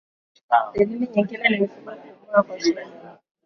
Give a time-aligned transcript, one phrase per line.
[0.73, 2.87] Dalili nyingine ni mifugo kupumua kwa shida